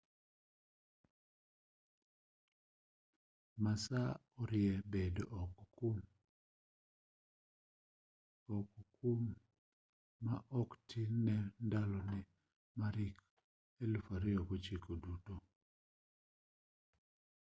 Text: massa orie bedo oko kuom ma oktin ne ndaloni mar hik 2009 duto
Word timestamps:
massa 3.63 4.01
orie 4.41 4.73
bedo 4.91 5.23
oko 8.53 8.71
kuom 8.95 9.23
ma 10.25 10.35
oktin 10.59 11.09
ne 11.25 11.35
ndaloni 11.65 12.19
mar 12.79 12.95
hik 13.03 13.17
2009 13.89 14.93
duto 15.03 15.35